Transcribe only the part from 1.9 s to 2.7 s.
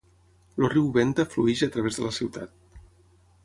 de la ciutat.